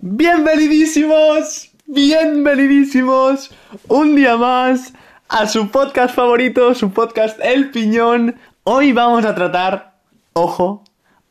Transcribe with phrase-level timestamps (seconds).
[0.00, 3.50] Bienvenidísimos, bienvenidísimos
[3.88, 4.92] un día más
[5.28, 8.38] a su podcast favorito, su podcast El Piñón.
[8.62, 9.98] Hoy vamos a tratar,
[10.34, 10.84] ojo,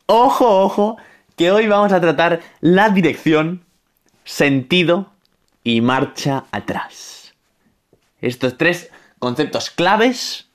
[0.05, 0.97] ojo, ojo,
[1.37, 3.63] que hoy vamos a tratar la dirección,
[4.25, 5.13] sentido
[5.63, 7.33] y marcha atrás.
[8.19, 10.49] Estos tres conceptos claves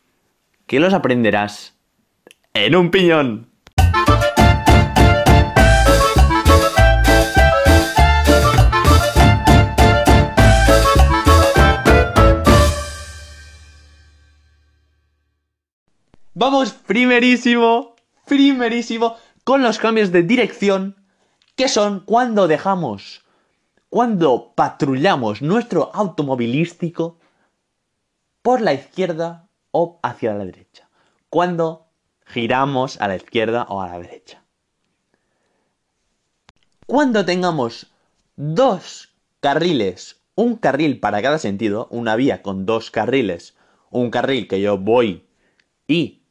[0.66, 1.72] que los aprenderás
[2.52, 3.52] en un piñón.
[16.34, 20.96] Vamos primerísimo, primerísimo con los cambios de dirección,
[21.56, 23.23] que son cuando dejamos,
[23.90, 27.18] cuando patrullamos nuestro automovilístico
[28.40, 30.88] por la izquierda o hacia la derecha.
[31.28, 31.88] Cuando
[32.24, 34.42] giramos a la izquierda o a la derecha.
[36.87, 37.92] Cuando tengamos
[38.37, 43.54] dos carriles, un carril para cada sentido, una vía con dos carriles,
[43.90, 45.26] un carril que yo voy
[45.87, 46.21] y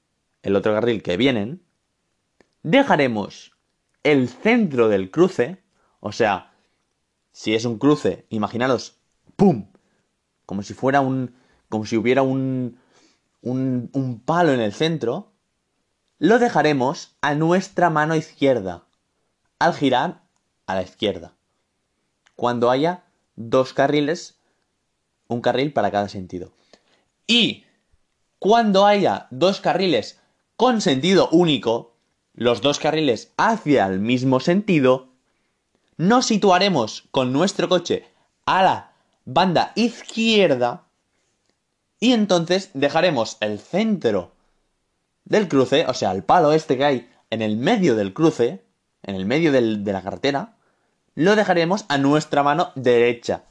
[0.43, 1.63] el otro carril que vienen,
[2.63, 3.53] dejaremos
[4.03, 5.61] el centro del cruce,
[5.99, 6.53] o sea,
[7.31, 8.97] si es un cruce, imaginaros,
[9.35, 9.71] ¡pum!
[10.45, 11.35] Como si fuera un.
[11.69, 12.79] como si hubiera un.
[13.41, 15.31] un, un palo en el centro,
[16.17, 18.85] lo dejaremos a nuestra mano izquierda,
[19.59, 20.23] al girar
[20.67, 21.35] a la izquierda,
[22.35, 23.03] cuando haya
[23.35, 24.39] dos carriles,
[25.27, 26.53] un carril para cada sentido.
[27.27, 27.65] Y
[28.39, 30.20] cuando haya dos carriles
[30.61, 31.95] con sentido único,
[32.35, 35.07] los dos carriles hacia el mismo sentido,
[35.97, 38.05] nos situaremos con nuestro coche
[38.45, 38.91] a la
[39.25, 40.83] banda izquierda
[41.99, 44.33] y entonces dejaremos el centro
[45.25, 48.63] del cruce, o sea, el palo este que hay en el medio del cruce,
[49.01, 50.57] en el medio de la carretera,
[51.15, 53.45] lo dejaremos a nuestra mano derecha,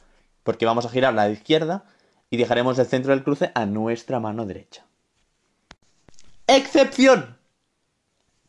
[0.45, 1.83] porque vamos a girar a la izquierda
[2.31, 4.85] y dejaremos el centro del cruce a nuestra mano derecha.
[6.53, 7.39] Excepción.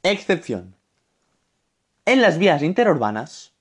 [0.02, 0.74] Excepción.
[2.06, 3.52] En las vías interurbanas,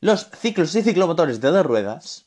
[0.00, 2.24] los ciclos y ciclomotores de dos ruedas,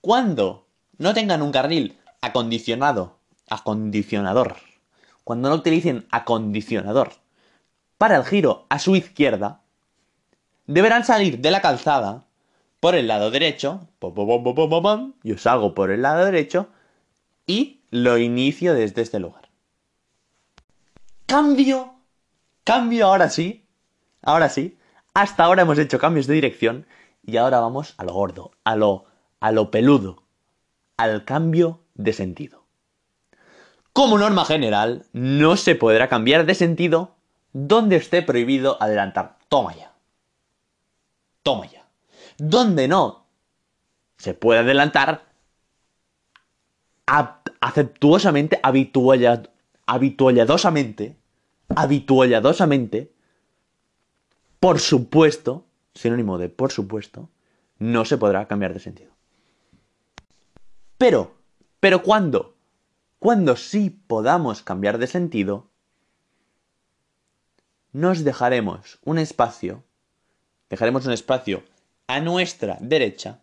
[0.00, 3.18] cuando no tengan un carril acondicionado,
[3.50, 4.54] acondicionador,
[5.24, 7.14] cuando no utilicen acondicionador
[7.98, 9.62] para el giro a su izquierda,
[10.68, 12.22] deberán salir de la calzada
[12.78, 13.88] por el lado derecho,
[15.24, 16.68] yo salgo por el lado derecho
[17.48, 19.43] y lo inicio desde este lugar.
[21.34, 21.96] Cambio,
[22.62, 23.66] cambio ahora sí,
[24.22, 24.78] ahora sí.
[25.14, 26.86] Hasta ahora hemos hecho cambios de dirección
[27.24, 29.06] y ahora vamos a lo gordo, a lo,
[29.40, 30.22] a lo peludo,
[30.96, 32.62] al cambio de sentido.
[33.92, 37.16] Como norma general, no se podrá cambiar de sentido
[37.52, 39.38] donde esté prohibido adelantar.
[39.48, 39.92] Toma ya.
[41.42, 41.84] Toma ya.
[42.38, 43.26] Donde no
[44.18, 45.24] se puede adelantar,
[47.60, 49.50] aceptuosamente, habitual,
[49.84, 51.16] habitualladosamente,
[51.68, 53.12] habitualladosamente,
[54.60, 57.28] por supuesto, sinónimo de por supuesto,
[57.78, 59.12] no se podrá cambiar de sentido.
[60.98, 61.34] Pero,
[61.80, 62.54] pero cuando,
[63.18, 65.68] cuando sí podamos cambiar de sentido,
[67.92, 69.84] nos dejaremos un espacio,
[70.70, 71.62] dejaremos un espacio
[72.06, 73.40] a nuestra derecha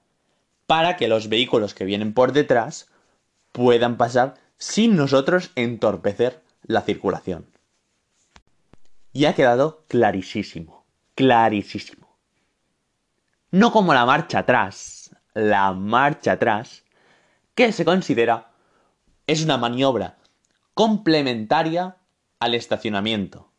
[0.67, 2.87] para que los vehículos que vienen por detrás
[3.51, 7.45] puedan pasar sin nosotros entorpecer la circulación.
[9.13, 10.85] Y ha quedado clarísimo,
[11.15, 12.17] clarísimo.
[13.51, 16.83] No como la marcha atrás, la marcha atrás,
[17.53, 18.51] que se considera
[19.27, 20.17] es una maniobra
[20.73, 21.97] complementaria
[22.39, 23.51] al estacionamiento,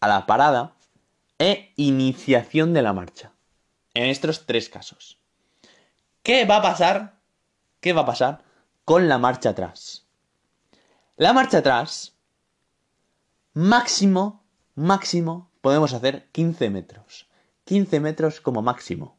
[0.00, 0.74] a la parada
[1.38, 3.32] e iniciación de la marcha.
[3.94, 5.18] En estos tres casos.
[6.22, 7.18] ¿Qué va a pasar?
[7.80, 8.44] ¿Qué va a pasar
[8.84, 10.06] con la marcha atrás?
[11.16, 12.16] La marcha atrás,
[13.52, 14.41] máximo,
[14.74, 17.28] máximo, podemos hacer 15 metros.
[17.64, 19.16] 15 metros como máximo.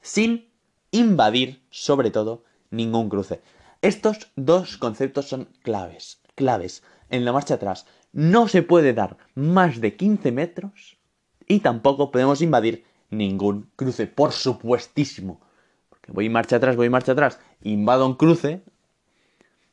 [0.00, 0.48] Sin
[0.90, 3.40] invadir, sobre todo, ningún cruce.
[3.82, 6.82] Estos dos conceptos son claves, claves.
[7.08, 10.98] En la marcha atrás no se puede dar más de 15 metros
[11.46, 15.40] y tampoco podemos invadir ningún cruce, por supuestísimo.
[15.88, 18.62] Porque voy marcha atrás, voy marcha atrás, invado un cruce,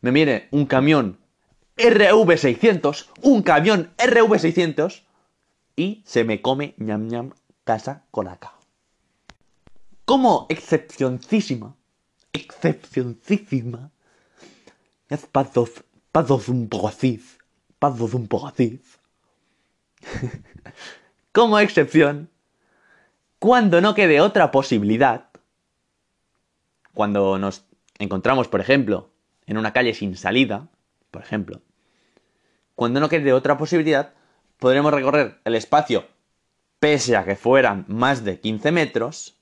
[0.01, 1.19] me viene un camión
[1.77, 5.03] RV600, un camión RV600
[5.75, 7.33] y se me come ñam ñam
[7.63, 8.53] casa colaca.
[10.05, 11.75] Como excepcioncísima,
[12.33, 13.91] excepcioncísima,
[15.09, 17.21] es pasos, pasos un poco así,
[17.79, 18.81] pasos un poco así.
[21.31, 22.29] Como excepción,
[23.39, 25.29] cuando no quede otra posibilidad,
[26.93, 27.65] cuando nos
[27.99, 29.11] encontramos, por ejemplo,
[29.45, 30.67] en una calle sin salida,
[31.11, 31.61] por ejemplo,
[32.77, 34.13] cuando no quede otra posibilidad,
[34.59, 36.05] podremos recorrer el espacio,
[36.79, 39.35] pese a que fueran más de 15 metros,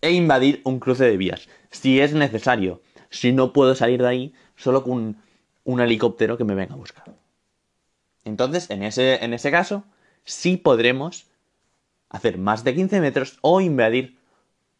[0.00, 2.82] e invadir un cruce de vías, si es necesario.
[3.08, 5.16] Si no puedo salir de ahí, solo con
[5.62, 7.04] un, helicóptero que me venga a buscar.
[8.24, 9.84] Entonces, en ese, en ese caso,
[10.24, 11.28] sí podremos
[12.08, 14.18] hacer más de 15 metros o invadir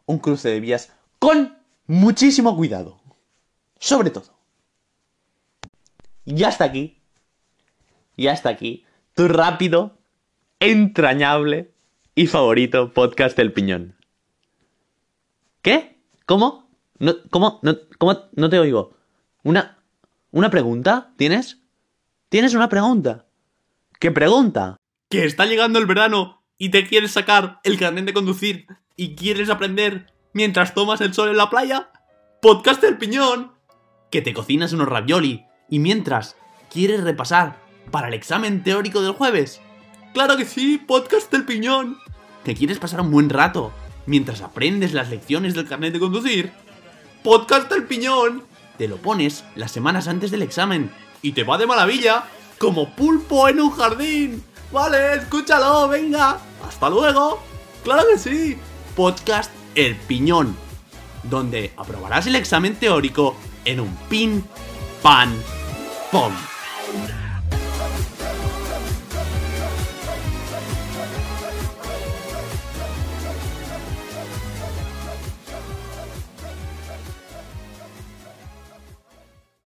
[0.07, 1.57] un cruce de vías con
[1.87, 2.99] muchísimo cuidado.
[3.79, 4.35] Sobre todo.
[6.25, 6.99] Y hasta aquí.
[8.17, 8.85] Y hasta aquí.
[9.15, 9.99] Tu rápido,
[10.61, 11.73] entrañable
[12.15, 13.97] y favorito podcast del piñón.
[15.63, 15.99] ¿Qué?
[16.27, 16.69] ¿Cómo?
[16.99, 17.61] No, ¿Cómo?
[17.63, 18.19] No, ¿Cómo?
[18.35, 18.97] No te oigo.
[19.43, 19.79] ¿Una,
[20.31, 21.13] ¿Una pregunta?
[21.17, 21.61] ¿Tienes?
[22.29, 23.27] ¿Tienes una pregunta?
[24.01, 24.77] ¿Qué pregunta?
[25.09, 28.67] Que está llegando el verano y te quieres sacar el carnet de conducir
[28.97, 31.91] y quieres aprender mientras tomas el sol en la playa.
[32.43, 33.53] Podcast del piñón.
[34.11, 36.37] Que te cocinas unos ravioli y mientras
[36.71, 39.61] quieres repasar para el examen teórico del jueves.
[40.13, 41.99] Claro que sí, podcast del piñón.
[42.45, 43.73] ¿Te quieres pasar un buen rato
[44.07, 46.53] mientras aprendes las lecciones del carnet de conducir?
[47.23, 48.45] Podcast del piñón.
[48.79, 50.91] Te lo pones las semanas antes del examen
[51.23, 52.25] y te va de maravilla
[52.59, 54.45] como pulpo en un jardín.
[54.73, 56.39] Vale, escúchalo, venga.
[56.67, 57.43] Hasta luego.
[57.83, 58.59] Claro que sí.
[58.97, 60.57] Podcast El Piñón,
[61.23, 64.45] donde aprobarás el examen teórico en un pin,
[65.03, 65.33] pan,
[66.13, 66.33] pom.